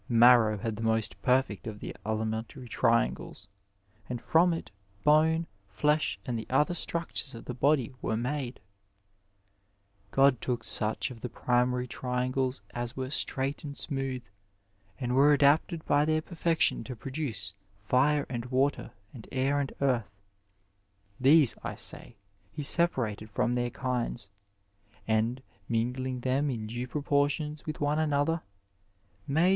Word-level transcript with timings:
Mar 0.09 0.45
row 0.47 0.57
had 0.57 0.77
the 0.77 0.81
most 0.81 1.21
perfect 1.21 1.67
of 1.67 1.79
the 1.79 1.95
elementary 2.03 2.67
triangles, 2.67 3.47
and 4.09 4.19
from 4.19 4.51
it 4.51 4.71
bone, 5.03 5.45
flesh, 5.69 6.19
and 6.25 6.39
the 6.39 6.47
other 6.49 6.73
structures 6.73 7.35
of 7.35 7.45
the 7.45 7.53
body 7.53 7.93
were 8.01 8.15
made. 8.15 8.59
'^ 10.09 10.09
God 10.09 10.41
took 10.41 10.63
such 10.63 11.11
of 11.11 11.21
the 11.21 11.29
primary 11.29 11.85
triangles 11.85 12.63
as 12.71 12.97
were 12.97 13.11
straight 13.11 13.63
and 13.63 13.77
smooth, 13.77 14.23
and 14.99 15.13
were 15.13 15.33
adapted 15.33 15.85
by 15.85 16.03
their 16.03 16.23
perfection 16.23 16.83
to 16.85 16.95
produce 16.95 17.53
fire 17.83 18.25
and 18.27 18.45
water, 18.45 18.93
and 19.13 19.27
air 19.31 19.59
and 19.59 19.71
earth; 19.81 20.19
these, 21.19 21.53
I 21.63 21.75
say, 21.75 22.15
he 22.51 22.63
separated 22.63 23.29
from 23.29 23.53
their 23.53 23.69
kinds, 23.69 24.29
and 25.07 25.43
mingling 25.69 26.21
them 26.21 26.49
in 26.49 26.65
due 26.65 26.87
proportions 26.87 27.63
with 27.67 27.79
one 27.79 27.99
another, 27.99 28.41
made 28.41 28.41
the 28.41 28.41
mar 28.41 28.41
^ 28.41 28.41
The 28.41 28.41
Dialoffues 28.41 28.41
of 28.41 28.41
Plato, 28.41 28.41
translated 28.41 29.19
into 29.21 29.31
English 29.31 29.35
by 29.35 29.49
B. 29.49 29.49